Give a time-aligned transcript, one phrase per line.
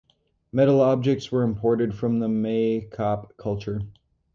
[0.51, 3.81] Metal objects were imported from the Maykop culture.